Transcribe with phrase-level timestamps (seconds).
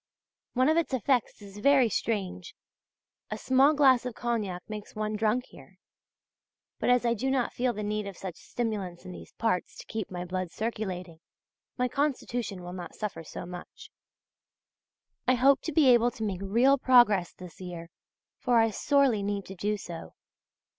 [0.53, 2.55] One of its effects is very strange;
[3.29, 5.77] a small glass of cognac makes one drunk here.
[6.79, 9.85] But as I do not feel the need of such stimulants in these parts to
[9.85, 11.19] keep my blood circulating,
[11.77, 13.91] my constitution will not suffer so much.
[15.27, 17.91] I hope to be able to make real progress this year;
[18.39, 20.13] for I sorely need to do so.